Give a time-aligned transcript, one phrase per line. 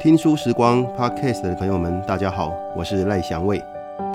[0.00, 3.62] 听书时光 Podcast 的朋友们，大家好，我是赖祥伟，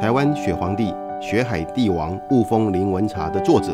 [0.02, 3.71] 台湾雪皇帝、雪海帝王雾峰林文茶的作者，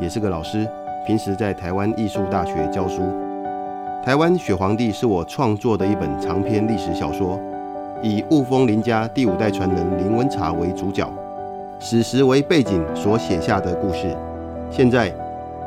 [0.00, 0.66] 也是个老师，
[1.06, 3.02] 平时在台湾艺术大学教书。
[4.02, 7.38] 台湾雪皇帝是我创作的一本长篇历史小说，
[8.00, 11.06] 以雾峰林家第五代传人林文茶为主角，
[11.78, 14.16] 史实为背景所写下的故事。
[14.70, 15.12] 现在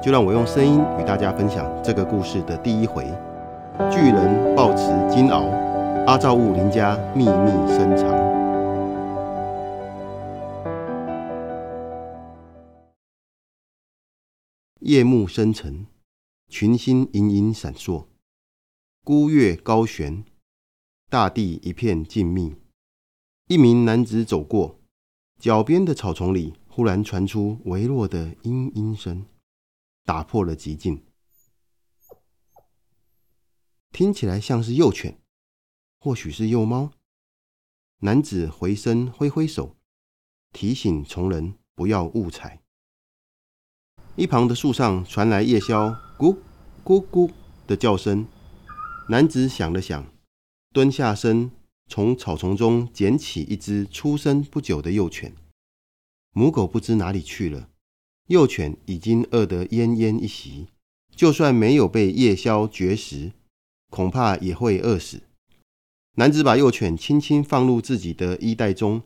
[0.02, 3.06] 就让我用声音与大家分享这个故事的第一回：
[3.92, 5.65] 巨人抱持金鳌。
[6.08, 8.06] 阿照雾林家秘密深藏。
[14.82, 15.88] 夜幕深沉，
[16.48, 18.06] 群星隐隐闪烁，
[19.04, 20.24] 孤月高悬，
[21.10, 22.56] 大地一片静谧。
[23.48, 24.80] 一名男子走过，
[25.40, 29.26] 脚边的草丛里忽然传出微弱的嘤嘤声，
[30.04, 31.04] 打破了寂静，
[33.92, 35.18] 听起来像是幼犬。
[36.06, 36.92] 或许是幼猫。
[38.02, 39.76] 男子回身挥挥手，
[40.54, 42.62] 提醒从人不要误踩。
[44.16, 45.90] 一旁的树上传来夜宵
[46.20, 46.38] “咕
[46.84, 47.32] 咕咕”
[47.66, 48.28] 的叫声。
[49.10, 50.06] 男子想了想，
[50.72, 51.50] 蹲下身，
[51.88, 55.34] 从草丛中捡起一只出生不久的幼犬。
[56.34, 57.72] 母狗不知哪里去了，
[58.28, 60.68] 幼犬已经饿得奄奄一息，
[61.16, 63.32] 就算没有被夜宵绝食，
[63.90, 65.24] 恐怕也会饿死。
[66.18, 69.02] 男子把幼犬轻轻放入自己的衣袋中，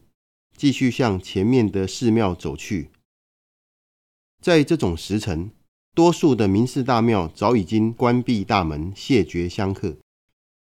[0.56, 2.92] 继续向前面的寺庙走去。
[4.40, 5.50] 在这种时辰，
[5.96, 9.98] 多数的名寺大庙早已经关闭大门，谢绝香客。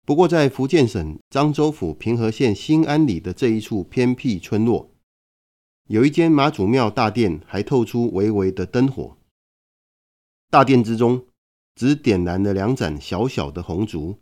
[0.05, 4.91] 不过，在福建省漳州府平和县新安里的这一处偏僻村落，
[5.87, 9.17] 有一间妈祖庙大殿，还透出微微的灯火。
[10.51, 11.25] 大殿之中，
[11.77, 14.19] 只点燃了两盏小小的红烛。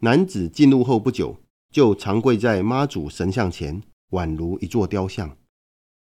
[0.00, 1.38] 男子进入后不久，
[1.76, 3.82] 就长跪在妈祖神像前，
[4.12, 5.36] 宛如一座雕像，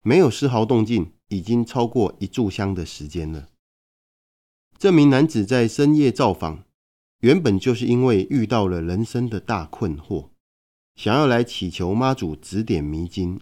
[0.02, 3.48] 没有丝毫动静，已经超过一炷香的时间了。
[4.78, 6.62] 这名男子在深夜造访，
[7.22, 10.28] 原本就是因为遇到了人生的大困惑，
[10.94, 13.40] 想要来祈求妈祖指点迷津。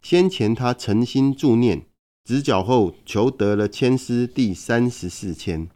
[0.00, 1.86] 先前他诚心助念，
[2.24, 5.68] 指绞后求得了签诗第三十四签。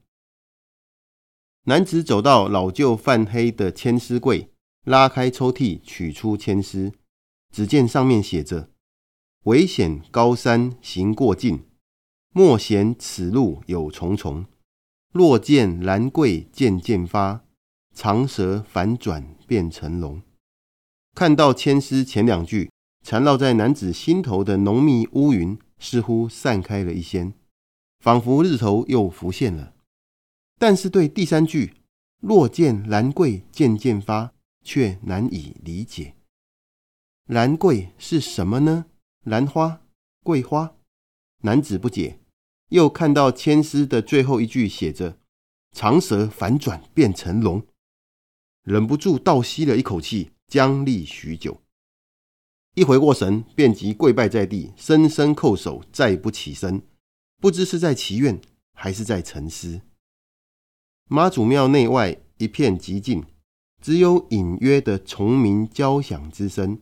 [1.65, 4.49] 男子走到老旧泛黑的签诗柜。
[4.85, 6.93] 拉开抽屉，取出签诗，
[7.51, 8.71] 只见上面写着
[9.45, 11.65] ：“危险高山行过尽，
[12.33, 14.45] 莫嫌此路有重重。
[15.13, 17.45] 若见兰桂渐渐发，
[17.95, 20.21] 长蛇反转变成龙。”
[21.17, 22.71] 看到签诗前两句，
[23.07, 27.33] 缠绕在男子心头的浓密乌云似乎散开了一些，
[28.01, 29.73] 仿佛日头又浮现了。
[30.59, 31.75] 但是对第三句
[32.21, 34.33] “若见兰桂渐渐发”，
[34.65, 36.17] 却难以理解，
[37.27, 38.87] 兰桂是什么呢？
[39.23, 39.83] 兰花、
[40.23, 40.75] 桂花，
[41.43, 42.19] 男子不解。
[42.71, 45.19] 又看到签诗的最后一句写着
[45.77, 47.65] “长蛇反转变成龙”，
[48.65, 51.61] 忍不住倒吸了一口气，僵立许久。
[52.75, 56.83] 一回过神，便即跪拜在地，深深叩首，再不起身。
[57.39, 58.41] 不知是在祈愿，
[58.73, 59.83] 还是在沉思。
[61.09, 63.25] 妈祖庙内外一片寂静。
[63.85, 66.79] 只有隐约的虫鸣交响之声，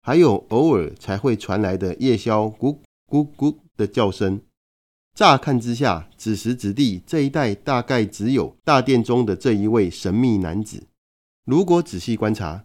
[0.00, 4.40] 还有偶尔才会传来的夜宵咕咕咕的叫声。
[5.14, 10.86] 乍看之下，此时此地这一带大概只有大殿中的这一位神秘男子。
[11.44, 12.64] 如果仔细观察，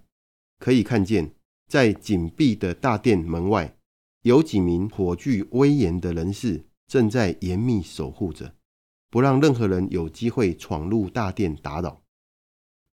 [0.57, 1.34] 可以看见
[1.68, 3.75] 在紧闭的大殿门外，
[4.22, 8.56] 有几名颇具威严的人士正在严密守护着，
[9.09, 12.00] 不让任何人有机会闯入大殿打扰。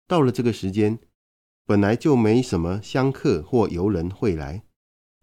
[0.06, 0.98] 到了这个时间，
[1.66, 4.64] 本来就没什么香客或游人会来。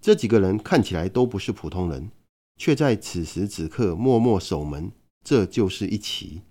[0.02, 2.12] 这几个人看起来都不是普通人，
[2.58, 4.92] 却在此时此刻默默守门，
[5.24, 6.42] 这就是一奇。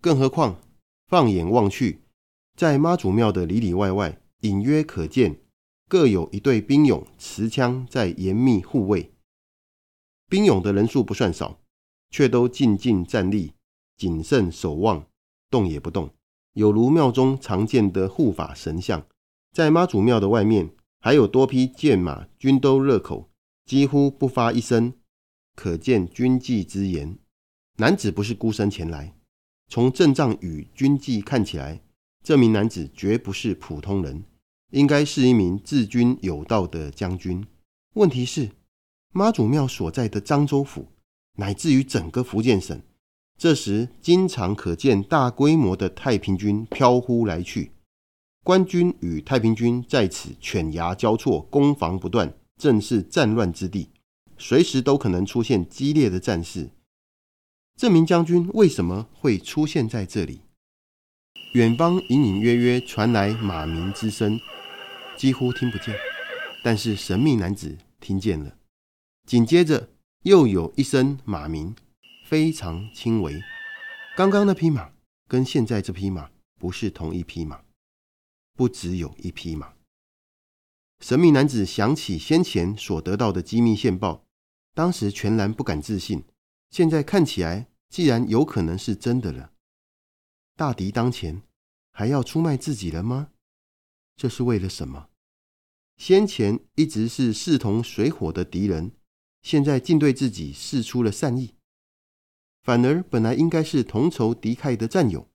[0.00, 0.60] 更何况，
[1.08, 2.04] 放眼望去，
[2.56, 5.40] 在妈祖庙的里里外外，隐约可见
[5.88, 9.12] 各有一队兵勇持枪在严密护卫。
[10.28, 11.58] 兵勇的人数不算少，
[12.10, 13.54] 却都静静站立，
[13.96, 15.08] 谨慎守望，
[15.50, 16.14] 动也不动。
[16.58, 19.06] 有如庙中常见的护法神像，
[19.52, 23.30] 在妈祖庙的外面，还有多匹健马，均都热口，
[23.64, 24.92] 几乎不发一声，
[25.54, 27.16] 可见军纪之严。
[27.76, 29.14] 男子不是孤身前来，
[29.68, 31.80] 从阵仗与军纪看起来，
[32.24, 34.24] 这名男子绝不是普通人，
[34.72, 37.46] 应该是一名治军有道的将军。
[37.94, 38.50] 问题是，
[39.12, 40.88] 妈祖庙所在的漳州府，
[41.36, 42.82] 乃至于整个福建省。
[43.38, 47.70] 这时，经常可见大规模的太平军飘忽来去，
[48.42, 53.90] 官军与太平军在此犬牙交错，攻防不断，正是战乱之地，
[54.36, 56.70] 随时都可能出现激烈的战事。
[57.76, 60.40] 这名将军为什么会出现在这里？
[61.52, 64.40] 远方隐隐约约传来马鸣之声，
[65.16, 65.94] 几乎听不见，
[66.64, 68.56] 但是神秘男子听见了。
[69.28, 69.90] 紧接着
[70.24, 71.76] 又有一声马鸣，
[72.28, 73.42] 非常轻微。
[74.14, 74.92] 刚刚那匹马
[75.26, 77.64] 跟现在这匹马不是同一匹马。
[78.52, 79.72] 不只有一匹马。
[81.00, 84.26] 神秘男子想起先前所得到的机密线报，
[84.74, 86.22] 当时全然不敢置信。
[86.70, 89.52] 现在看起来，既然有可能是真的了，
[90.54, 91.40] 大敌当前，
[91.92, 93.30] 还要出卖自己了吗？
[94.16, 95.08] 这是为了什么？
[95.96, 98.92] 先前一直是势同水火的敌人，
[99.40, 101.54] 现在竟对自己释出了善意，
[102.68, 105.26] 反而本来应该是同仇敌忾的战友，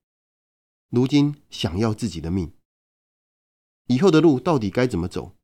[0.92, 2.54] 如今想要自己的命。
[3.88, 5.36] 以后的路到底该怎么走？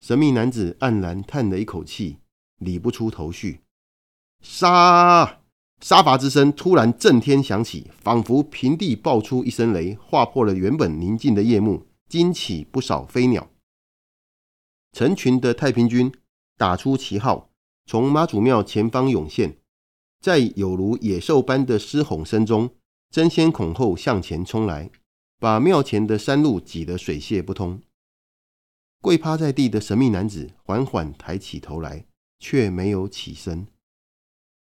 [0.00, 2.20] 神秘男子黯然叹了一口气，
[2.56, 3.60] 理不出头绪。
[4.40, 5.42] 杀！
[5.82, 13.50] 杀伐之声突然震天响起，仿佛平地爆出一声雷，划破了原本宁静的夜幕，惊起不少飞鸟。
[14.92, 16.10] 成群的太平军
[16.56, 17.50] 打出旗号，
[17.84, 19.58] 从妈祖庙前方涌现，
[20.20, 22.70] 在有如野兽般的狮吼声中，
[23.10, 24.90] 争先恐后向前冲来。
[25.40, 27.80] 把庙前的山路挤得水泄不通。
[29.00, 32.06] 跪趴在地的神秘男子缓缓抬起头来，
[32.40, 33.68] 却没有起身。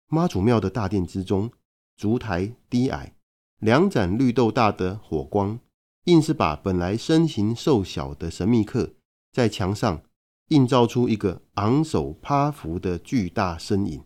[0.08, 1.50] 妈祖庙的大殿之中，
[1.96, 3.16] 烛台低矮，
[3.60, 5.58] 两盏绿豆大的火光，
[6.04, 8.96] 硬是把本来身形瘦小的神秘客，
[9.32, 10.04] 在墙上
[10.50, 14.04] 映照出一个昂首趴伏的巨大身影，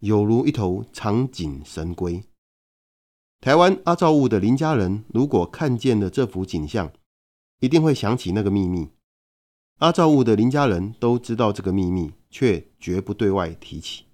[0.00, 2.22] 有如一头长颈神龟。
[3.40, 6.92] 台湾阿罩雾的林家人如果看见了这幅景象，
[7.60, 8.90] 一定会想起那个秘密。
[9.78, 14.04] 阿罩雾的林家人都知道这个秘密，却绝不对外提起。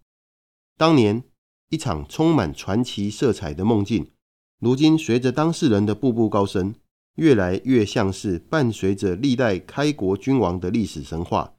[0.77, 1.25] 当年
[1.69, 4.11] 一场充满传奇色彩的梦境，
[4.59, 6.75] 如今随着当事人的步步高升，
[7.17, 11.55] 越来越像是伴随着历代开国君王的历史神话。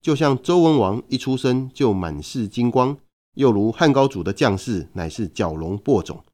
[0.00, 2.96] 就像周文王一出生就满是金光，
[3.34, 6.24] 又如汉高祖的将士乃是蛟龙播种。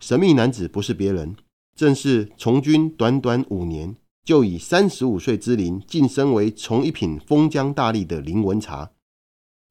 [0.00, 1.36] 神秘男子不是别人，
[1.74, 8.92] 正是从军短短五年就以三十五岁之龄晋升为从一品封疆大吏的林文茶。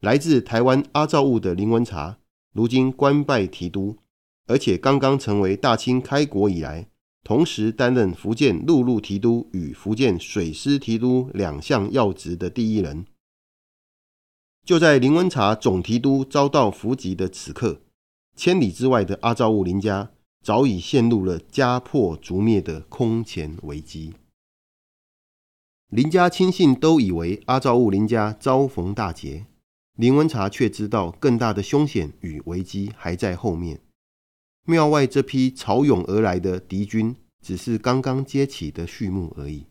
[0.02, 2.18] 来自台湾阿罩雾的林文茶，
[2.54, 3.98] 如今官拜提督，
[4.46, 6.88] 而且刚刚成为大清开国以来，
[7.24, 13.06] 同时担任福建陆路提督与福建水师提督两项要职的第一人。
[14.68, 17.80] 就在林文茶总提督遭到伏击的此刻，
[18.36, 20.12] 千里之外的阿罩雾林家。
[20.44, 24.14] 早已陷入了家破族灭的空前危机。
[25.90, 29.46] 林家亲信都以为阿罩雾林家遭逢大劫，
[29.96, 33.82] 林文茶却知道更大的凶险与危机还在后面。
[34.66, 39.66] 庙外这批潮涌而来的敌军，只是刚刚揭起的序幕而已。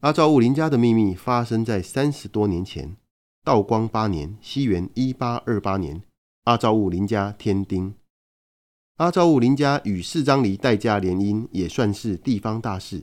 [0.00, 2.96] 阿罩雾林家的秘密发生在三十多年前，
[3.44, 6.02] 道光八年（西元一八二八年），
[6.44, 7.94] 阿罩雾林家添丁。
[8.96, 13.02] 阿罩雾林家与四张犁戴家联姻，也算是地方大事。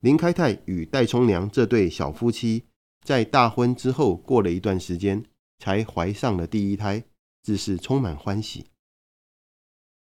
[0.00, 2.64] 林开泰与戴冲娘这对小夫妻，
[3.02, 5.24] 在大婚之后，过了一段时间，
[5.58, 7.02] 才怀上了第一胎，
[7.42, 8.66] 自是充满欢喜。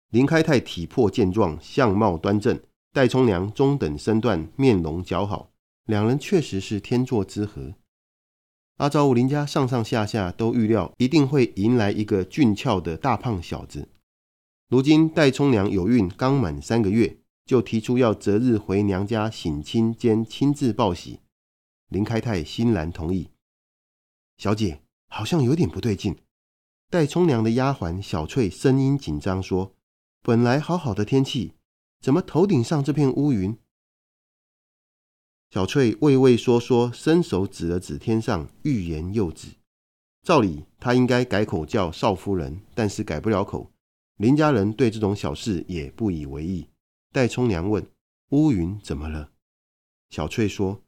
[0.10, 2.58] 林开泰体魄健壮，相貌端正；
[2.92, 5.52] 戴冲娘中等身段，面容姣好，
[5.86, 7.76] 两人确实是天作之合。
[8.78, 13.90] 阿罩雾林家上上下下都预料，一定会迎来一个俊俏的大胖小子。
[14.70, 21.20] 如今戴冲娘有孕，刚满三个月，就提出要择日回娘家省亲兼亲自报喜。
[21.90, 23.30] 林开泰欣然同意。
[24.38, 26.18] 小姐好像有点不对劲。
[26.90, 29.76] 戴冲娘的丫鬟小翠声音紧张说
[30.24, 31.54] ：“本来好好的天气，
[32.02, 33.56] 怎么头顶上这片乌云？”
[35.54, 39.50] 小翠畏畏缩缩，伸手指了指天上，欲言又止。
[40.24, 43.70] 照理她应该改口叫少夫人，但是改不了口。
[44.18, 46.70] 林家人对这种小事也不以为意。
[47.12, 47.88] 戴冲娘问
[48.34, 49.30] ：“乌云怎么了？”
[50.10, 50.82] 小翠说：“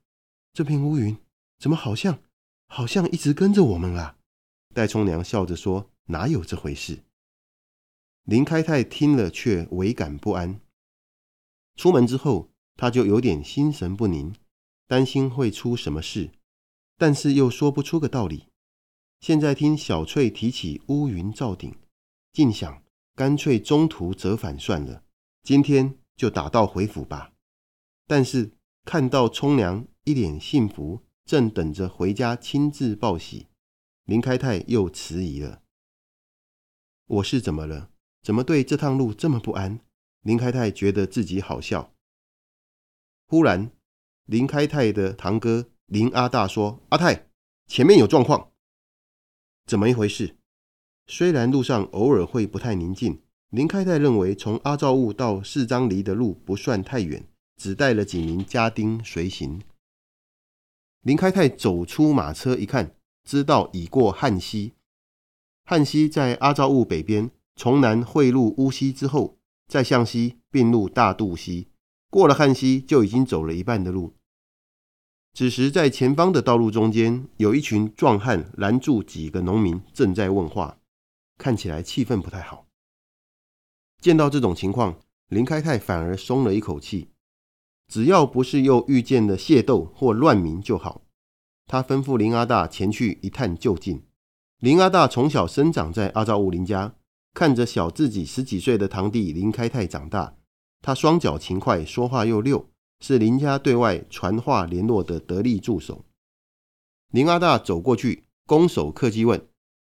[0.51, 1.15] 这片乌云
[1.59, 2.17] 怎么好像
[2.65, 4.17] 好像一直跟着我们啊？”
[4.73, 7.03] 戴冲娘笑着说：“哪有这回事？”
[8.25, 10.59] 林开泰听了却唯感不安。
[11.75, 14.33] 出门之后，他就有点心神不宁，
[14.87, 16.31] 担心会出什么事，
[16.97, 18.47] 但是又说不出个道理。
[19.19, 21.75] 现在听小翠提起乌云罩顶，
[22.31, 22.83] 竟想。
[23.17, 25.05] 干脆中途折返算了，
[25.41, 27.31] 今天就打道回府吧。
[28.07, 28.51] 但是
[28.83, 33.47] 看到冲娘一脸幸福，正等着回家亲自报喜，
[34.03, 35.61] 林开泰又迟疑了。
[37.05, 37.89] 我是怎么了？
[38.21, 39.79] 怎么对这趟路这么不安？
[40.19, 41.93] 林开泰觉得自己好笑。
[43.27, 43.71] 忽然，
[44.25, 47.27] 林开泰的堂哥林阿大说：“阿泰，
[47.67, 48.49] 前面有状况，
[49.67, 50.35] 怎么一回事？”
[51.05, 59.61] 虽然路上偶尔会不太宁静，林开泰认为从阿罩雾到四张犁的路不算太远，只带了几名家丁随行。
[61.01, 64.73] 林开泰走出马车一看，知道已过汉溪。
[65.65, 71.67] 汉溪在阿罩雾北边，从南汇入乌溪之后，再向西并入大肚溪。
[72.09, 74.14] 过了汉溪，就已经走了一半的路。
[75.37, 80.77] 此时，在前方的道路中间，有一群壮汉拦住几个农民，正在问话，
[81.37, 82.67] 看起来气氛不太好。
[83.99, 87.09] 见到这种情况，林开泰反而松了一口气，
[87.89, 91.01] 只要不是又遇见了械斗或乱民就好。
[91.67, 94.01] 他吩咐林阿大前去一探究竟。
[94.61, 96.95] 林阿大从小生长在阿罩雾林家，
[97.33, 100.37] 看着小自己十几岁的堂弟林开泰长大。
[100.81, 102.69] 他双脚勤快，说话又溜，
[103.07, 106.03] 是林家对外传话联络的得力助手。
[107.11, 109.47] 林阿大走过去，拱手客气问：“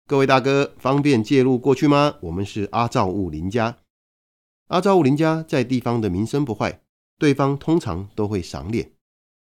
[0.06, 2.18] 各位大哥，方便介入过去吗？
[2.22, 3.80] 我们是阿罩雾林家。
[4.68, 6.82] 阿罩雾林家在地方的名声不坏，
[7.18, 8.92] 对方通常都会赏脸。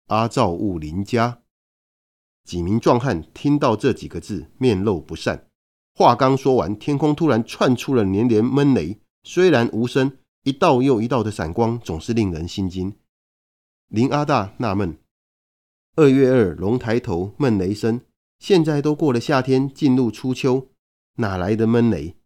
[0.07, 1.43] 阿罩雾林家。”
[2.49, 5.47] 几名壮汉听到这几个字，面露不善。
[5.95, 12.97] 话刚说完，天空突然窜出了连连闷雷，虽然无声，一道又一道的闪光，总是令人心惊。
[13.93, 14.97] 林阿大纳闷：
[15.97, 18.01] 二月二龙抬头，闷雷声。
[18.39, 20.71] 现在都过了夏天，进入初秋，
[21.17, 22.17] 哪来的闷雷？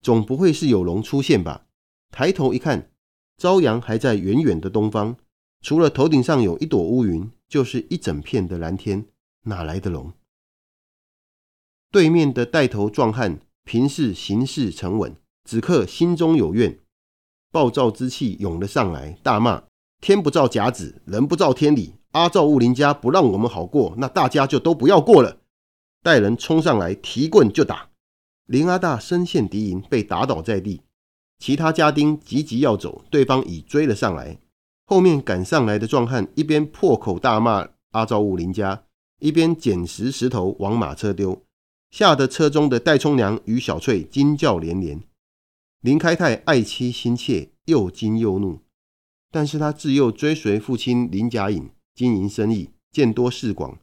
[0.00, 1.66] 总不会是有龙出现吧？
[2.12, 2.92] 抬头一看，
[3.38, 5.16] 朝阳还在远远的东方，
[5.62, 9.06] 除了头顶上有一朵乌云，就是一整片的蓝天。
[9.46, 10.12] 哪来的龙？
[11.90, 16.78] 对面的带头壮汉平时行事沉稳，此刻心中有怨，
[17.50, 19.64] 暴躁之气涌了上来，大骂
[20.06, 21.94] ：“天不造甲子，人不造天理。
[22.12, 25.38] 阿罩雾林家不让我们好过，那大家就都不要过了。”
[26.00, 27.88] 带人冲上来，提棍就打。
[28.46, 30.82] 林阿大身陷敌营，被打倒在地。
[31.40, 34.38] 其他家丁急急要走，对方已追了上来。
[34.84, 38.84] 后面赶上来的壮汉一边破口大骂阿罩雾林家。
[39.18, 41.42] 一边捡拾石头往马车丢，
[41.90, 45.02] 吓得车中的戴冲娘与小翠惊叫连连。
[45.80, 48.60] 林开泰爱妻心切，又惊又怒，
[49.36, 53.78] 但是他自幼追随父亲林甲隐经营生意，见多识广，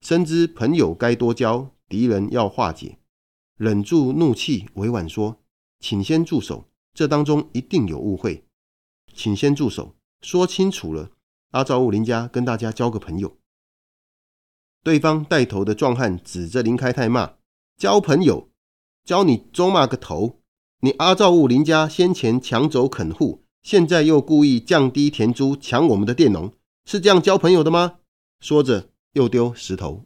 [0.00, 2.98] 深知朋友该多交，敌人要化解，
[3.56, 5.36] 忍住怒气，委婉说
[5.78, 8.42] ：“请先住手，这当中一定有误会，
[9.14, 11.12] 请先住手，说清楚了，
[11.52, 13.36] 阿罩雾林家跟大家交个朋友。”
[14.82, 17.34] 对方带头的壮汉指着林开泰骂
[17.78, 18.48] ：“交朋友，
[19.04, 20.40] 交你咒骂个头！
[20.80, 26.52] 你阿罩雾林家先前抢走垦户，现在又故意降低田租，抢我们的佃农，
[26.84, 27.98] 是这样交朋友的吗？”
[28.40, 30.04] 说着又丢石头。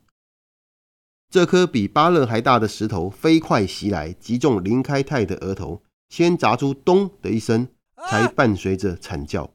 [1.31, 7.69] 这颗比巴勒还大的石头飞快袭来，击中林开泰的额头，先砸出“咚”的一声，
[8.09, 9.53] 才伴随着惨叫。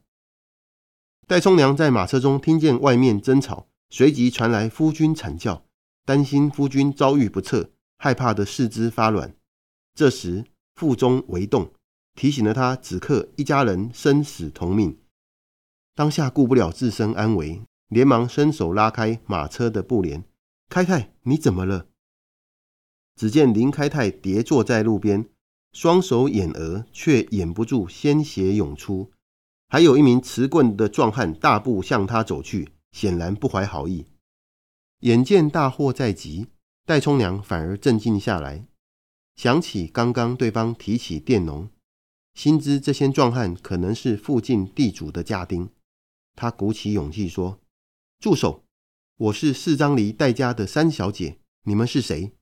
[1.26, 3.68] 戴冲娘在马车中听见外面争吵。
[3.88, 5.66] 随即传来夫君惨叫，
[6.04, 9.34] 担心夫君遭遇不测，害怕的四肢发软。
[9.94, 10.44] 这时
[10.74, 11.70] 腹中微动，
[12.14, 14.98] 提醒了他此刻一家人生死同命。
[15.94, 20.24] 当下顾不了自身安危，连忙伸手拉开马车的布帘。
[20.68, 21.88] 开泰，你怎么了？
[23.16, 25.28] 只见林开泰跌坐在路边，
[25.72, 29.10] 双手掩额，却掩不住鲜血涌出。
[29.68, 32.68] 还有一名持棍的壮汉大步向他走去。
[32.92, 34.04] 显然不怀好意，
[34.98, 36.48] 眼见大祸在即，
[36.84, 38.66] 戴冲娘反而镇静下来，
[39.34, 41.70] 想起刚刚对方提起佃农，
[42.34, 45.70] 心知这些壮汉可能是附近地主的家丁，
[46.34, 47.60] 他鼓起勇气说
[48.18, 48.64] ：“住手！
[49.16, 52.32] 我是四张犁戴家的三小姐，你们是谁？”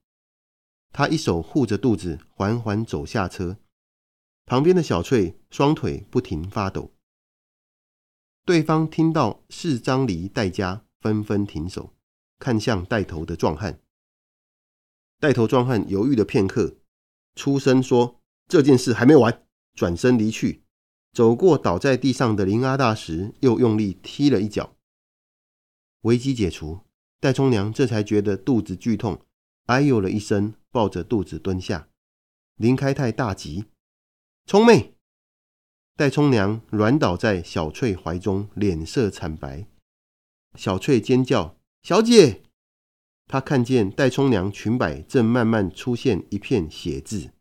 [0.93, 3.57] 他一手护着肚子，缓缓走下车，
[4.45, 6.93] 旁边的小翠双腿不停发抖。
[8.45, 11.93] 对方听到四张犁戴家，纷纷停手，
[12.39, 13.79] 看向带头的壮汉。
[15.19, 16.77] 带头壮汉犹豫了片刻，
[17.35, 20.63] 出声说：“这件事还没完。”转身离去，
[21.13, 24.75] 走过倒在地上的林阿大时，又用力踢了一脚。
[26.01, 26.79] 危机解除，
[27.19, 29.25] 戴冲娘这才觉得肚子剧痛，
[29.65, 31.89] 哎呦了一声，抱着肚子蹲下。
[32.55, 33.65] 林开泰大急
[34.45, 34.95] ：“冲妹！”
[35.95, 39.67] 戴冲娘软倒在小翠怀中，脸色惨白。
[40.55, 42.43] 小翠尖叫：“小姐！”
[43.27, 47.31] 她看见戴冲娘裙摆正慢慢出现一片血渍，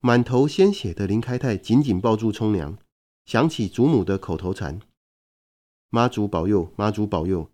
[0.00, 2.78] 满头鲜血的林开泰紧紧抱住冲娘，
[3.24, 4.80] 想起祖母的口头禅
[5.90, 7.50] ：“妈祖保佑，妈祖保佑。”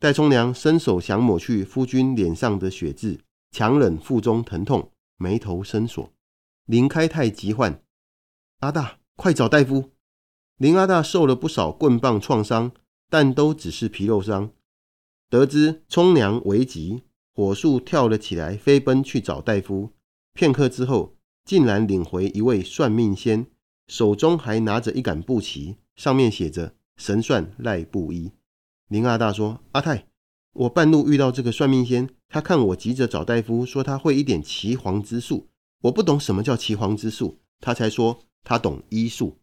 [0.00, 3.20] 戴冲娘伸手想抹去夫君脸上的血渍，
[3.50, 6.10] 强忍腹中疼痛，眉头深锁。
[6.64, 7.82] 林开泰急唤
[8.60, 9.90] ：“阿大，快找大夫！”
[10.56, 12.72] 林阿大受了不少棍棒创伤，
[13.10, 14.50] 但都只是皮肉伤。
[15.28, 17.02] 得知冲娘危急，
[17.34, 19.90] 火速跳了起来，飞奔去找大夫。
[20.32, 21.13] 片刻之后，
[21.44, 23.46] 竟然领回一位算命仙，
[23.86, 28.32] 手中还拿着一杆布旗，上面写着“神算赖布衣”。
[28.88, 30.06] 林阿大说：“阿太，
[30.52, 35.48] 我半路遇到这个算命仙，他看我急着找大夫，说他会一点岐黄之术。
[35.82, 39.38] 我不懂什么叫岐黄之术，他才说他懂医术。”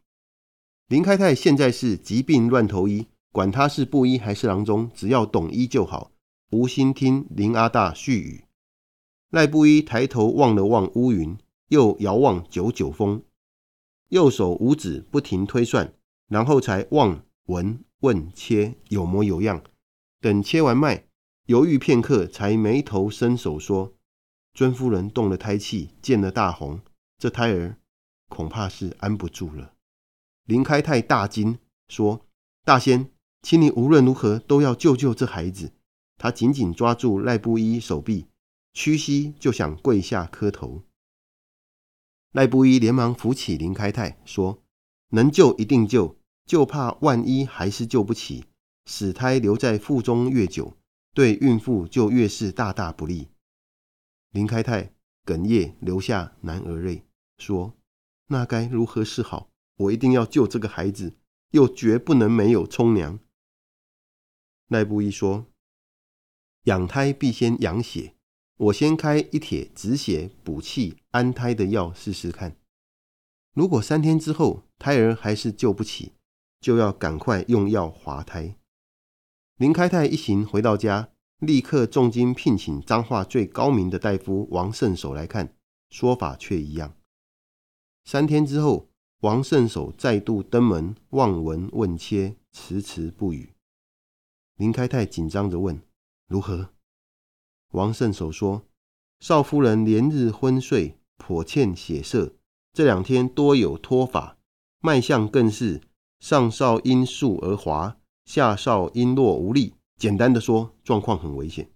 [0.90, 3.08] 林开泰现在是疾病乱投医。
[3.34, 6.12] 管他是布衣还是郎中，只要懂医就好。
[6.52, 8.44] 无心听林阿大絮语。
[9.30, 11.38] 赖布衣抬头望了望乌云，
[11.72, 13.24] 又遥望九九峰，
[14.10, 15.94] 右手五指不停推算，
[16.28, 19.64] 然后才望闻问切，有模有样。
[20.20, 21.06] 等切完脉，
[21.46, 23.94] 犹豫片刻，才眉头伸手说
[24.54, 26.82] ：“尊夫人动了胎气，见了大红，
[27.18, 27.78] 这胎儿
[28.28, 29.72] 恐怕是安不住了。”
[30.44, 32.26] 林开泰大惊，说
[32.66, 33.10] ：“大仙。”
[33.42, 35.72] 请你无论如何都要救救这孩子。
[36.18, 38.28] 他紧紧抓住赖布衣手臂，
[38.74, 40.84] 屈膝就想跪下磕头。
[42.32, 44.64] 赖布衣连忙扶起林开泰，说
[45.12, 48.46] ：“能救一定救，就怕万一还是救不起，
[48.86, 50.78] 死胎留在腹中越久，
[51.14, 53.28] 对孕妇就越是大大不利。”
[54.32, 54.94] 林开泰
[55.26, 57.04] 哽咽流下男儿泪，
[57.38, 57.74] 说
[58.28, 59.50] ：“那该如何是好？
[59.76, 61.18] 我一定要救这个孩子，
[61.50, 63.20] 又绝不能没有冲娘。”
[64.70, 65.48] 赖布衣说
[66.64, 68.16] ：“养胎必先养血，
[68.58, 72.58] 我先开一帖止血补气安胎的药试试看。
[73.54, 76.14] 如果三天之后胎儿还是救不起，
[76.60, 78.56] 就要赶快用药滑胎。”
[79.58, 81.10] 林开泰一行回到家，
[81.40, 85.56] 立刻重金聘请彰化最高明的大夫王圣守来看，
[85.90, 86.96] 说法却一样。
[88.06, 93.54] 三天之后，王圣守再度登门望闻问切，迟迟不语。
[94.56, 95.82] 林开泰紧张地问
[96.28, 96.70] ：“如何？”
[97.72, 98.66] 王圣手说
[99.20, 102.36] ：“少夫人连日昏睡，颇欠血色。
[102.74, 104.38] 这两天多有脱发，
[104.80, 105.82] 脉象更是
[106.20, 109.76] 上少阴数而滑，下少阴弱无力。
[109.98, 111.72] 简单的说，状况很危险。”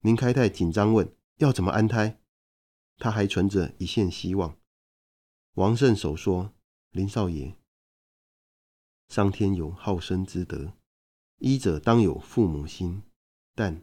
[0.00, 2.18] 林开太紧张问：“要怎么安胎？”
[2.98, 4.56] 他还存着一线希望。
[5.54, 6.52] 王圣手说
[6.92, 7.56] ：“林少爷，
[9.08, 10.74] 上天有好生之德。”
[11.38, 13.02] 医者当有父母心，
[13.54, 13.82] 但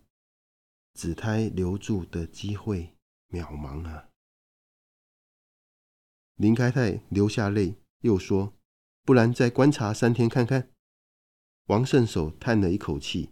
[0.94, 2.96] 子胎留住的机会
[3.30, 4.10] 渺茫啊！
[6.36, 8.54] 林开泰流下泪，又说
[9.06, 10.70] ：“不然再观察三天看看。”
[11.68, 13.30] 王圣手叹了一口气：“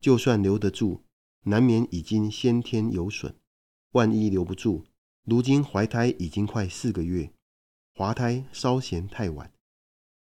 [0.00, 1.04] 就算留得住，
[1.42, 3.34] 难免已经先天有损；
[3.90, 4.86] 万一留不住，
[5.24, 7.32] 如今怀胎已经快四个月，
[7.94, 9.52] 滑胎稍嫌太晚。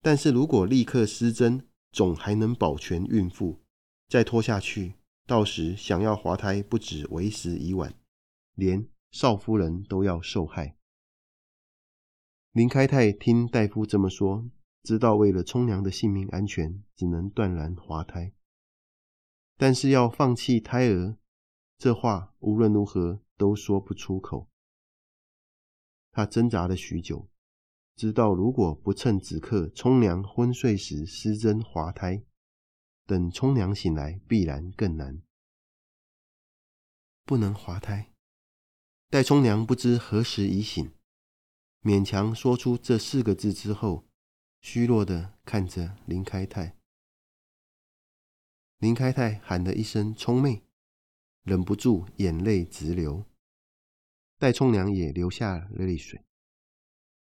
[0.02, 3.60] 但是如果立刻施针，总还能保全孕妇，
[4.08, 4.94] 再拖下去，
[5.30, 7.94] 到时想要滑胎，不止为时已晚，
[8.56, 10.76] 连少夫人都要受害。
[12.52, 14.50] 林开泰听大夫这么说，
[14.82, 18.34] 知道为了冲娘的性命安全，只能断然滑胎。
[19.56, 21.16] 但是要放弃胎儿，
[21.78, 24.50] 这话无论如何都说不出口。
[26.12, 27.30] 他挣扎了许久。
[27.96, 32.24] 知道如果不趁此刻冲娘昏睡时施针滑胎，
[33.10, 35.20] 等冲娘醒来必然更难。
[37.26, 38.14] 不能滑胎。
[39.10, 40.94] 待冲娘不知何时已醒，
[41.82, 44.08] 勉强说出这四个字之后，
[44.62, 46.78] 虚弱的看着林开泰。
[48.78, 50.62] 林开泰喊了一声“冲妹”，
[51.42, 53.26] 忍不住眼泪直流。
[54.38, 56.24] 戴冲娘也流下了泪水。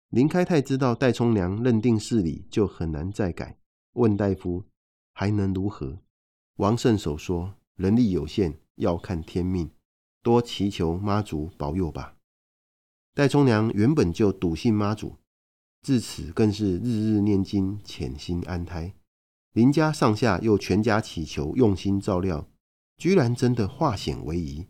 [0.09, 3.57] 林开泰知道戴冲娘认定是理，就很难再改。
[3.93, 4.65] 问大夫
[5.13, 5.99] 还能如何？
[6.57, 9.71] 王圣手说：“人力有限，要看天命，
[10.23, 12.17] 多祈求妈祖保佑吧。”
[13.15, 15.17] 戴冲娘原本就笃信妈祖，
[15.83, 18.95] 至此更是日日念经，潜心安胎。
[19.53, 22.47] 林家上下又全家祈求，用心照料，
[22.97, 24.67] 居然真的化险为夷。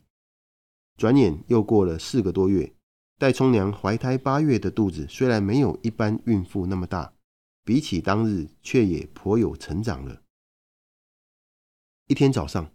[0.97, 2.73] 转眼又过了四个多月。
[3.19, 7.13] 戴冲娘怀胎八月的肚子虽然没有一般孕妇那么大，
[7.65, 10.23] 比起当日却也颇有成长了。
[12.11, 12.73] 一天早上，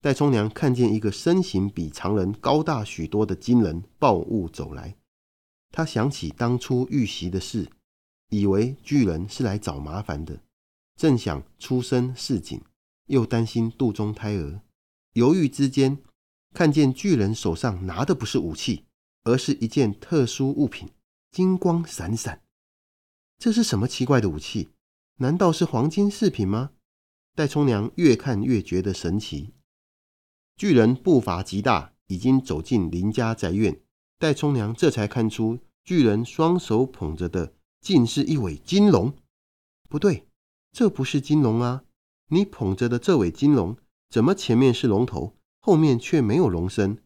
[0.00, 4.96] 戴冲娘看见一个身形比常人高大许多的金人抱物走来，
[5.70, 7.68] 她想起当初遇袭的事，
[8.30, 10.40] 以为巨人是来找麻烦的，
[10.96, 12.62] 正想出声示警，
[13.08, 14.62] 又担心肚中胎儿，
[15.12, 15.98] 犹豫之间，
[16.54, 18.86] 看见巨人手上拿的不是武器，
[19.24, 20.88] 而是一件特殊物品，
[21.30, 22.40] 金光闪闪。
[23.38, 24.70] 这是什么奇怪的武器？
[25.16, 26.70] 难道是黄金饰品吗？
[27.38, 29.54] 戴冲娘越看越觉得神奇。
[30.56, 33.80] 巨人步伐极大，已经走进林家宅院。
[34.18, 39.14] 戴冲娘这才看出，巨人双手捧着的竟是一尾金龙。
[39.88, 40.26] 不对，
[40.72, 41.84] 这不是金龙啊！
[42.30, 43.76] 你捧着的这尾金龙，
[44.10, 47.00] 怎么前面是龙头，后面却没有龙身？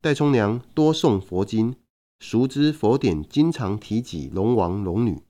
[0.00, 1.76] 戴冲娘多诵佛经，
[2.18, 5.22] 熟知佛典经常提及龙王龙女。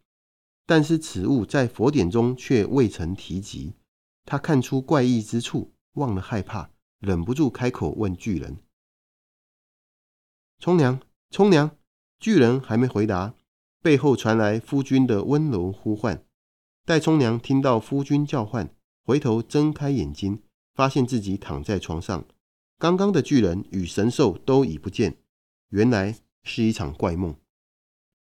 [0.70, 3.74] 但是此物在佛典中却未曾提及，
[4.24, 8.62] 他看出怪异之处，忘了害怕，忍不住开口问巨人
[10.62, 11.76] ：“冲娘，冲娘！”
[12.20, 13.34] 巨人还没回答，
[13.82, 16.24] 背后传来夫君的温柔呼唤。
[16.84, 22.24] 戴冲娘听到夫君叫唤，回头睁开眼睛，发现自己躺在床上，
[22.78, 25.20] 刚刚的巨人与神兽都已不见，
[25.70, 27.34] 原来是一场怪梦。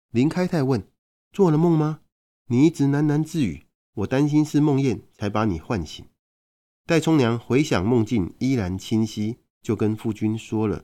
[0.10, 0.92] 林开泰问
[1.32, 2.00] ：“做了梦吗？”
[2.48, 6.06] 你一直喃喃自语，我担心是梦魇，才把你唤醒。
[6.86, 10.84] 戴冲娘回想梦境依然清晰，就跟夫君说了。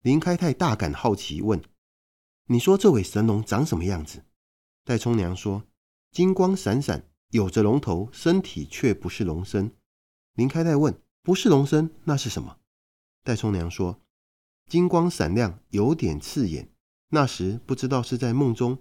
[0.00, 1.62] 林开泰大感好奇，问
[2.48, 4.24] ：“你说这尾神龙长什么样子？”
[4.84, 5.64] 戴冲娘说
[6.10, 9.76] ：“金光闪闪，有着龙头，身体却不是龙身。”
[10.32, 12.56] 林开泰问：“不是龙身，那是什么？”
[13.22, 14.00] 戴冲娘说
[14.70, 16.72] ：“金光闪亮，有点刺眼。
[17.10, 18.78] 那时不知道是在梦中，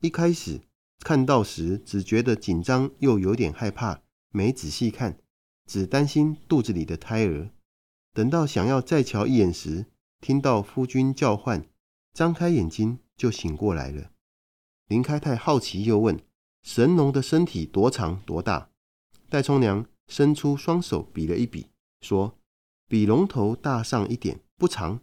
[0.00, 0.60] 一开始。”
[1.00, 5.18] 看到时只觉得紧张，又有点害怕，没仔细看，
[5.66, 7.50] 只担心肚子里的胎儿。
[8.12, 9.86] 等到想要再瞧一眼时，
[10.20, 11.68] 听到夫君叫唤，
[12.12, 14.10] 张开眼睛就醒过来了。
[14.88, 16.20] 林开泰好奇又问
[16.64, 18.70] ：“神龙的身体多长多大？”
[19.30, 21.68] 戴冲娘伸出双手比了一比，
[22.00, 22.38] 说
[22.88, 25.00] ：“比龙头大上一点，不长，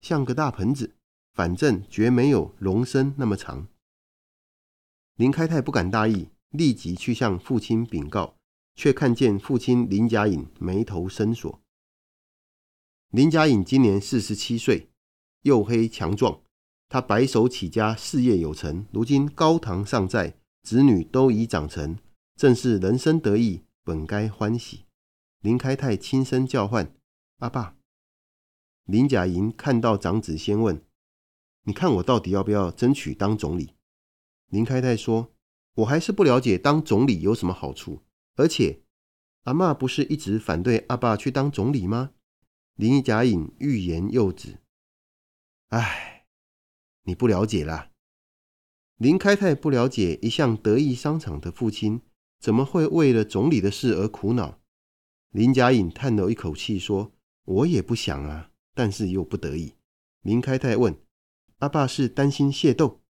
[0.00, 0.96] 像个大盆子，
[1.32, 3.68] 反正绝没有龙身那么长。”
[5.18, 8.36] 林开泰不敢大意，立即去向父亲禀告，
[8.76, 11.60] 却看见父亲林甲隐眉头深锁。
[13.10, 14.90] 林甲隐今年四十七岁，
[15.42, 16.40] 黝黑强壮，
[16.88, 21.98] 他白手起家，事业有成，如今高堂尚在，子女都已长成，
[22.36, 24.84] 正是人生得意，本该欢喜。
[25.40, 26.94] 林开泰轻声叫唤
[27.38, 27.74] ：“阿爸！”
[28.86, 30.80] 林甲隐看到长子，先问
[31.66, 33.74] ：“你看我到底要不要争取当总理？”
[34.48, 35.34] 林开太说
[35.76, 38.02] ：“我还是不了解当总理有什么好处，
[38.36, 38.82] 而且
[39.44, 42.12] 阿嬷不是一直反对阿爸去当总理吗？”
[42.76, 44.58] 林甲隐欲言又止。
[45.68, 46.26] 唉，
[47.02, 47.90] 你不了解啦。
[48.96, 52.02] 林开太不了解一向得意商场的父亲
[52.40, 54.60] 怎么会为了总理的事而苦恼。
[55.30, 57.12] 林甲隐叹了一口气说
[57.44, 59.74] ：“我也不想啊，但是又不得已。”
[60.22, 60.98] 林开太问
[61.58, 63.02] ：“阿爸是担心械斗？”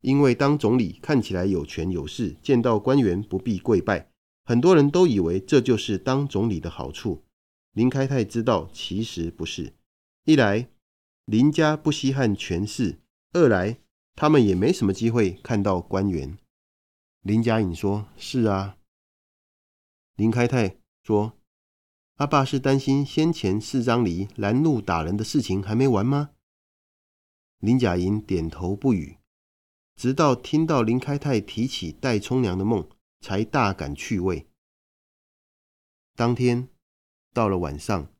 [0.00, 4.10] 因为当总理看起来有权有势，见到官员不必跪拜，
[4.44, 7.24] 很多人都以为这就是当总理的好处。
[7.72, 9.74] 林开泰知道其实不是，
[10.24, 10.68] 一来
[11.24, 13.00] 林家不稀罕权势，
[13.32, 13.78] 二来
[14.14, 16.38] 他们也没什么机会看到官员。
[17.22, 18.78] 林甲隐说：“是啊。”
[20.16, 21.32] 林开泰说
[22.16, 26.30] ：“阿爸是担心先前四张犁拦路打人的事情还没完吗？”
[27.58, 29.15] 林甲隐点头不语。
[29.96, 32.86] 直到听到林开泰提起戴冲娘的梦，
[33.20, 34.46] 才大感趣味。
[36.14, 36.68] 当天
[37.32, 38.10] 到了晚上，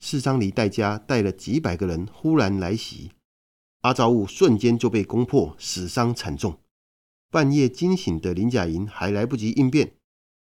[0.00, 3.12] 四张犁戴家带了几百个人忽然来袭，
[3.82, 6.58] 阿昭雾瞬间就被攻破，死伤惨重。
[7.30, 9.94] 半夜惊醒的林甲银还来不及应变，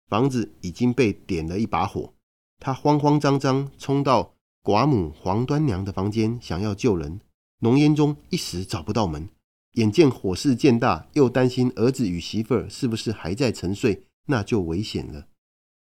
[0.08, 2.16] 房子已经被点了一把火。
[2.60, 7.22] 他慌慌张张冲到寡母黄端娘的房间，想要救人，
[7.60, 9.30] 浓烟中一时找不到门。
[9.78, 15.28] 眼见火势渐大，又担心儿子与媳妇儿是不是还在沉睡，那就危险了。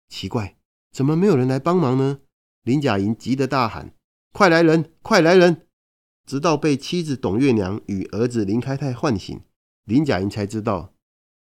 [0.07, 0.55] 奇怪，
[0.91, 2.19] 怎么没有人来帮忙呢？
[2.61, 3.95] 林甲隐急得大喊
[4.33, 5.67] ：“快来人，快来人！”
[6.27, 9.41] 直到被妻子董月娘与儿子林开泰唤醒，
[9.85, 10.93] 林甲隐才知道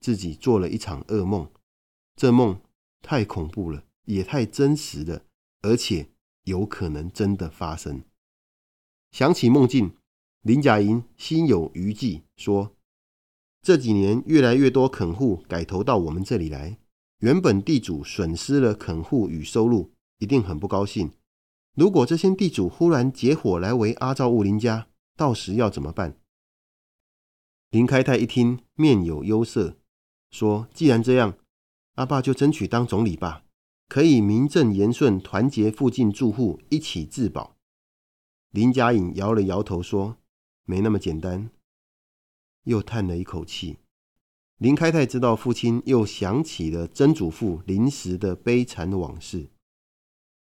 [0.00, 1.50] 自己做了一场噩梦。
[2.16, 2.60] 这梦
[3.00, 5.22] 太恐怖了，也太真实了，
[5.62, 6.10] 而且
[6.44, 8.02] 有可能真的发生。
[9.10, 9.96] 想起梦境，
[10.46, 12.76] 林甲营心有余悸，说
[13.62, 16.78] ：“这几年越来越多垦户改投到我们这里来，
[17.18, 21.10] 原本地主损失了垦户与收入，一定很不高兴。
[21.74, 26.16] 如果这些地主忽然结伙来围阿照雾林家，到时要怎么办？”
[27.70, 29.76] 林开泰一听，面有忧色，
[30.30, 31.36] 说：“既然这样，
[31.96, 33.42] 阿爸就争取当总理吧，
[33.88, 37.56] 可以名正言顺团结附近住户一起自保。”
[38.54, 40.18] 林甲隐摇了摇头，说
[40.66, 41.48] ：“没那么简单。”
[42.64, 43.78] 又叹了一口气。
[44.58, 49.50] 林开泰知道父亲又想起了曾祖父临时的悲惨往事，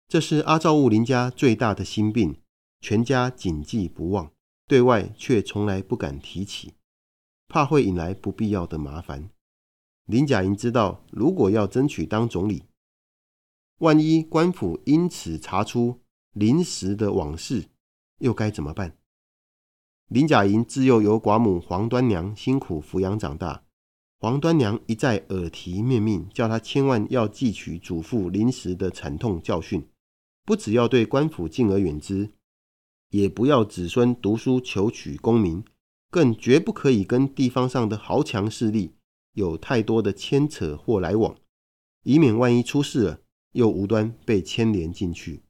[0.06, 2.40] 这是阿照务林家最大的心病，
[2.80, 4.30] 全家谨记不忘，
[4.66, 6.74] 对外却从来不敢提起。
[7.48, 9.30] 怕会引来不必要的麻烦。
[10.04, 12.64] 林甲营知道，如果要争取当总理，
[13.78, 17.70] 万一官府因此查出临时的往事，
[18.18, 18.98] 又该怎么办？
[20.08, 23.64] 林甲营自幼由寡母黄端娘辛苦抚养长大，
[24.20, 29.88] 黄端娘一再耳提面命，叫他千万要记取祖父临时的惨痛教训，
[30.44, 32.30] 不只要对官府敬而远之，
[33.10, 35.64] 也不要子孙读书求取功名。
[36.08, 38.94] 更绝不可以跟地方上的豪强势力
[39.32, 41.36] 有太多的牵扯或来往，
[42.04, 43.20] 以免万一出事了，
[43.52, 45.42] 又无端被牵连进去。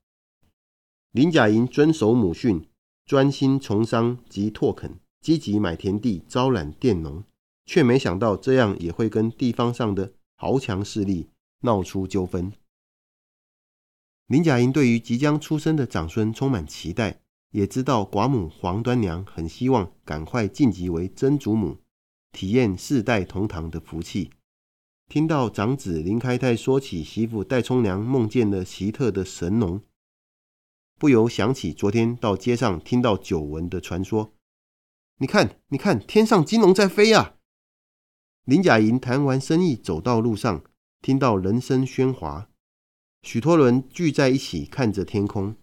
[1.13, 2.67] 林甲营遵守母训，
[3.07, 7.25] 专心从商及拓垦，积极买田地，招揽佃农，
[7.65, 12.53] 却没想到这样也会跟地方上的豪强势力闹出纠纷。
[14.27, 17.21] 林甲营对于即将出生的长孙充满期待。
[17.53, 21.79] 也知道寡母黄端娘很希望赶快晋级为曾祖母，
[22.33, 24.31] 体验世代同堂的福气。
[25.09, 29.81] 听到长子林开泰说起媳妇戴冲娘梦见了奇特的神农，
[30.99, 34.33] 不由想起昨天到街上听到久闻的传说。
[35.19, 37.35] 你看，你看，天上金龙在飞啊！
[38.45, 40.65] 林甲营谈完生意，走到路上，
[41.03, 42.49] 听到人声喧哗，
[43.23, 45.55] 许多人聚在一起看着天空。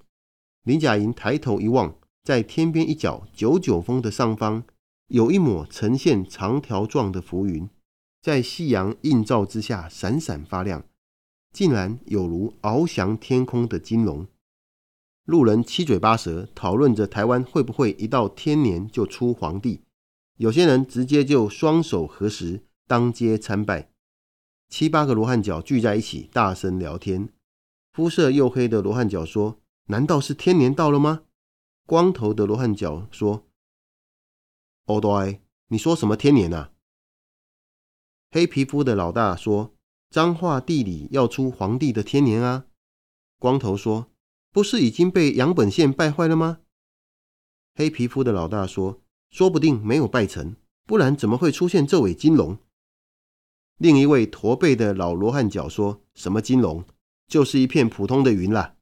[0.61, 4.63] 林甲营抬头一望，在天边一角九九峰的上方，
[5.07, 7.67] 有一抹呈现长条状的浮云，
[8.21, 10.85] 在夕阳映照之下闪闪发亮，
[11.51, 14.27] 竟然有如翱翔天空的金龙。
[15.25, 19.81] 路人七嘴八舌讨论着台湾会不会一到天年就出皇帝，
[20.37, 23.89] 有些人直接就双手合十当街参拜。
[24.69, 27.29] 七八个罗汉脚聚在一起大声聊天，
[27.91, 29.59] 肤色黝黑的罗汉脚说。
[29.87, 31.23] 难道是天年到了吗？
[31.85, 33.45] 光头的罗汉脚说
[34.87, 36.71] ：“哦，对，你说什么天年啊？”
[38.31, 39.73] 黑皮肤的老大说
[40.09, 42.67] ：“彰化地里要出皇帝的天年啊！”
[43.37, 44.07] 光头说
[44.53, 46.59] ：“不是已经被杨本宪败坏了吗？”
[47.75, 52.57] 黑皮肤的老大说：“说不定没有败成，不然怎么会出现这尾金龙？”
[53.79, 56.85] 另一位驼背的老罗汉脚说：“什么金龙？
[57.27, 58.75] 就是一片普通的云啦。”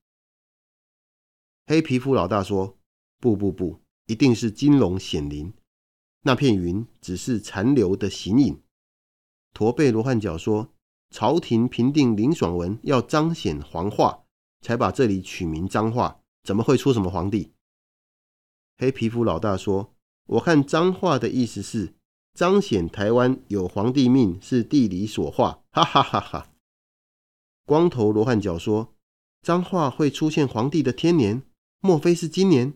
[1.66, 2.78] 黑皮肤老大说
[3.20, 5.54] ：“不不不，一定是金龙显灵。
[6.24, 8.62] 那片云只是残留的形影。”
[9.54, 10.74] 驼背罗汉脚说
[11.10, 14.24] ：“朝廷平定林爽文，要彰显皇化，
[14.62, 17.52] 才把这里取名彰化，怎么会出什么皇帝？”
[18.78, 19.94] 黑皮肤老大说
[20.28, 21.94] ：“我看彰化的意思是
[22.34, 26.52] 彰显台湾有皇帝命，是地理所化。”哈哈哈哈！
[27.66, 28.94] 光头罗汉脚说
[29.42, 31.44] ：“彰化会出现皇帝的天年？”
[31.84, 32.74] 莫非是今年？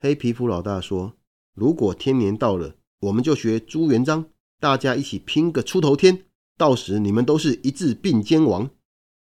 [0.00, 1.14] 黑皮肤老大说
[1.54, 6.24] ：“如果天年到了，我们就学朱元璋，大家一起拼个出头天，
[6.56, 8.70] 到时你们都是一字并肩王。”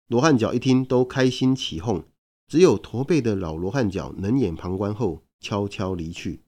[0.09, 2.03] 罗汉脚一听都开心起哄，
[2.47, 6.43] 只有驼背的老罗汉脚冷眼旁观后悄悄离去。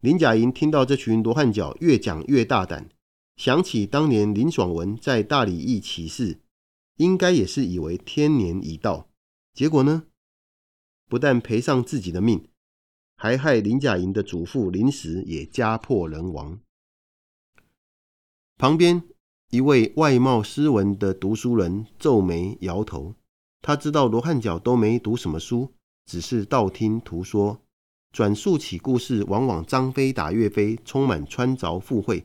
[0.00, 2.88] 林甲营听到这群罗汉脚越讲越大胆，
[3.36, 6.40] 想起当年林爽文在大里驿起事，
[6.96, 9.10] 应该也是以为天年已到，
[9.52, 10.04] 结果呢？
[11.10, 12.48] 不但赔上自己的命，
[13.16, 16.58] 还害林甲营的祖父林时也家破人亡。
[18.56, 19.02] 旁边
[19.50, 23.16] 一位外貌斯文的读书人皱眉摇头，
[23.60, 25.72] 他知道罗汉脚都没读什么书，
[26.06, 27.60] 只是道听途说，
[28.12, 32.24] 转述起故事，往往张飞打岳飞，充满穿凿附会。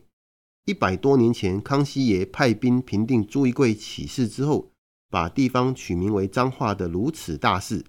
[0.66, 4.70] 一百多年前，康熙爷派兵平定朱一贵起事之后，
[5.10, 7.84] 把地方取名为彰化的如此大事。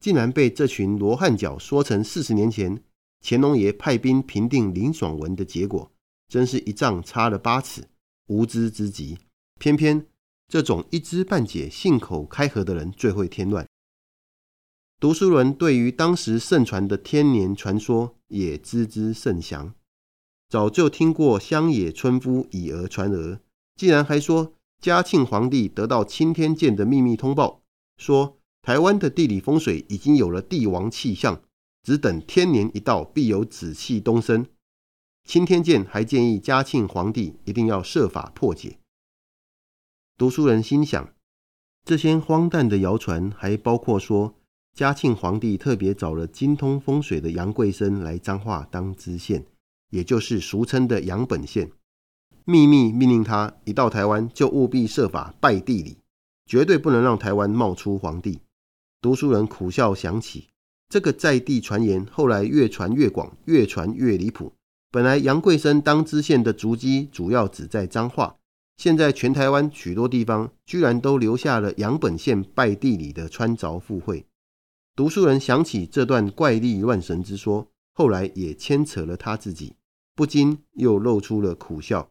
[0.00, 2.82] 竟然被这群罗汉脚说成四十年前
[3.22, 5.88] 乾隆爷派兵平定林爽文的结果，
[6.28, 7.88] 真是一丈差了八尺，
[8.26, 9.18] 无知之极。
[9.58, 10.06] 偏偏
[10.48, 13.66] 这种一知半解、信口开河的人最会添乱。
[14.98, 19.74] 读书人对于当时盛传的天年传说也知之甚详，
[20.48, 23.40] 早就听过乡野村夫以讹传讹，
[23.74, 27.62] 竟然还说嘉庆皇帝得到钦天监的秘密通报，
[27.98, 31.42] 说台湾的地理风水已经有了帝王气象，
[31.82, 34.46] 只等天年一到，必有紫气东升。
[35.26, 38.78] 钦天监还建议嘉庆皇帝一定要设法破解。
[40.16, 41.12] 读书人心想，
[41.84, 44.34] 这些荒诞的谣传还包括说。
[44.72, 49.46] 嘉庆皇帝特别找了精通风水的杨贵生来彰化当知县，
[49.88, 51.72] 也就是俗称的杨本县，
[52.44, 55.96] 秘密命令他一到台湾就务必设法拜地里，
[56.44, 58.40] 绝对不能让台湾冒出皇帝。
[59.00, 60.48] 读书人苦笑想起，
[60.90, 64.52] 这个在地传言后来越传越广，越传越离谱。
[64.96, 68.36] 本来杨贵生当知县的足迹主要只在彰化，
[68.78, 74.24] 现在全台湾许多地方居然都留下了杨本县拜地里的穿凿附会。
[74.94, 79.74] 读书人想起这段怪力乱神之说，后来也牵扯了他自己，
[80.14, 82.08] 不禁又露出了苦笑，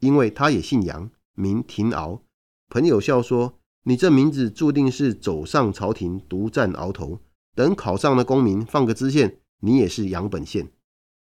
[0.00, 2.20] 因为他也姓杨，名廷敖。
[2.68, 7.18] 朋友笑说：“你这名字注定是走上朝廷，独占鳌头。
[7.54, 10.68] 等考上了功名，放个知县，你也是杨本县。”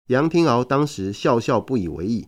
[0.07, 2.27] 杨廷敖当时笑笑不以为意，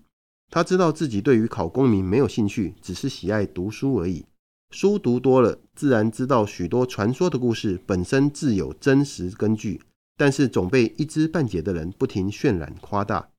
[0.50, 4.26] 他知道自己对于考功名没有兴趣，只是喜爱读书而已。
[4.72, 9.82] 书读多了，自然知道许多传说的故事本身自有真实根据，
[10.18, 13.30] 但是总被一知半解的人不停渲染夸大。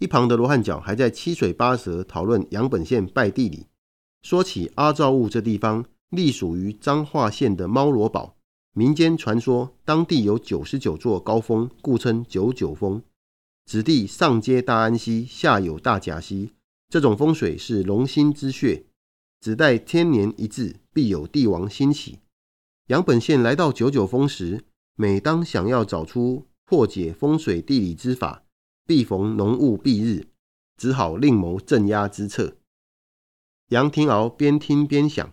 [0.00, 3.68] 一旁的罗汉脚还在七嘴八舌讨论杨本县拜地里，
[4.22, 8.36] 说起阿照雾这地方，隶属于彰化县的猫罗堡，
[8.76, 13.00] 民间传说当地有九十九座高峰，故称九九峰。
[13.66, 16.50] 此地上接大安溪，下有大甲溪，
[16.88, 18.84] 这种风水是龙心之穴。
[19.40, 22.18] 只待天年一至，必有帝王兴起。
[22.88, 24.64] 杨本县来到九九峰时，
[24.96, 28.42] 每当想要找出破解风水地理之法，
[28.84, 30.26] 必逢浓雾蔽日，
[30.76, 32.56] 只好另谋镇压之策。
[33.68, 35.32] 杨廷敖边听边想，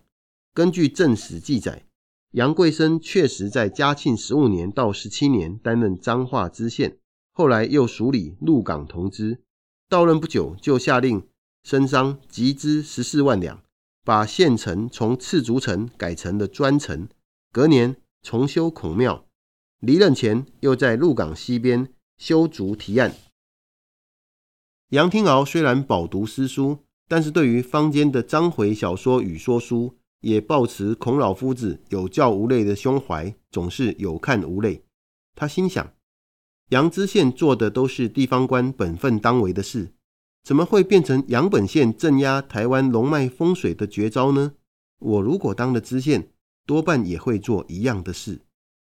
[0.54, 1.86] 根据正史记载，
[2.32, 6.98] 杨贵生确实在嘉庆十五年到十七年担任彰化知县，
[7.34, 9.42] 后来又署理鹿港同知，
[9.90, 11.28] 到任不久就下令
[11.64, 13.62] 升商集资十四万两。
[14.04, 17.08] 把县城从赤足城改成了砖城，
[17.52, 19.28] 隔年重修孔庙，
[19.80, 23.14] 离任前又在鹿港西边修筑堤岸。
[24.90, 34.84] 杨廷鳌虽然饱读诗书，但是对于坊间的章回小说与说书，也抱持孔老夫子有教无类的胸怀，总是有看无类。
[35.36, 35.94] 他心想，
[36.70, 39.94] 杨知县做的都是地方官本分当为的事。
[40.44, 44.54] 怎么会变成杨本县镇压台湾龙脉风水的绝招呢？
[44.98, 46.32] 我如果当了知县，
[46.66, 48.42] 多半也会做一样的事，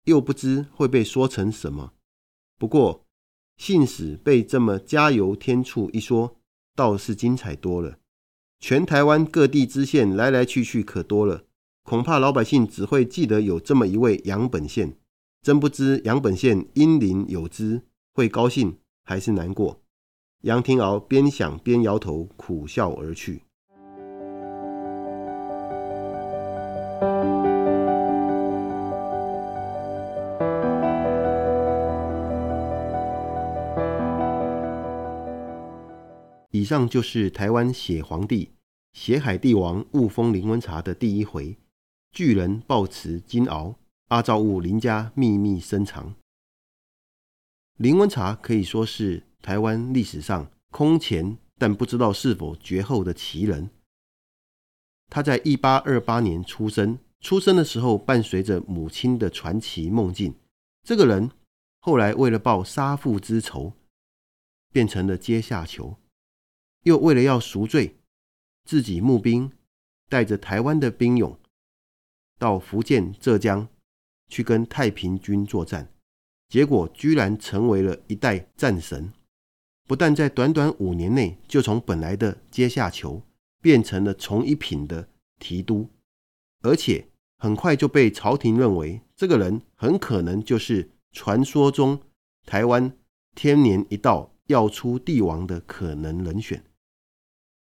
[0.06, 1.94] 又不知会被说成什么。
[2.58, 3.06] 不过，
[3.58, 6.38] 信使被这么加油添醋一说，
[6.76, 7.98] 倒是精彩多了。
[8.62, 11.46] 全台湾各地知县来来去去可多了，
[11.84, 14.96] 恐怕老百姓只会记得有这么一位杨本县，
[15.42, 17.82] 真不知杨本县英灵有之，
[18.14, 19.82] 会高兴还是难过。
[20.42, 23.42] 杨廷敖边想边摇头，苦笑而去。
[36.72, 38.50] 上就是台湾血皇帝、
[38.94, 41.58] 血海帝王雾峰灵文茶的第一回。
[42.14, 43.76] 巨人抱持金鳌，
[44.08, 46.16] 阿罩雾林家秘密深藏。
[47.76, 49.24] 灵文茶可以说是。
[49.42, 53.72] 台湾历史上空前但不知道是否绝后的奇人。
[55.10, 60.36] 他在一八二八年出生，出生的时候伴随着母亲的传奇梦境。
[60.84, 61.32] 这个人
[61.80, 63.74] 后来为了报杀父之仇，
[64.72, 65.98] 变成了阶下囚，
[66.84, 67.96] 又为了要赎罪，
[68.66, 69.52] 自己募兵，
[70.10, 71.38] 带着台湾的兵勇
[72.40, 73.68] 到福建、浙江
[74.30, 75.94] 去跟太平军作战，
[76.50, 79.14] 结果居然成为了一代战神。
[79.88, 83.22] 不但在短短五年内就从本来的阶下囚
[83.62, 85.90] 变成了从一品的提督，
[86.62, 92.02] 而且很快就被朝廷认为这个人很可能就是传说中
[92.46, 92.96] 台湾
[93.36, 96.64] 天年一到要出帝王的可能人选。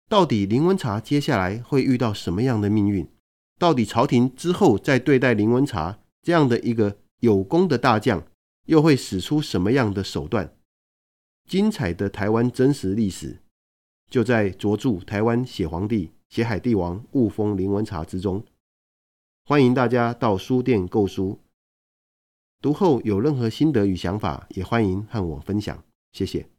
[0.09, 3.09] 到底林文茶接下来会遇到什么样的命运？
[3.59, 8.25] 到底朝廷之后在对待林文茶这样的一个有功的大将，
[8.67, 10.55] 又会使出什么样的手段？
[11.45, 13.41] 精彩的台湾真实历史，
[14.09, 18.45] 就在着著《台湾血皇帝、血海帝王雾峰林文茶》之中。
[19.45, 21.39] 欢迎大家到书店购书。
[22.61, 25.83] 读后有任何心得与想法，也欢迎和我分享。
[26.11, 26.56] 谢谢。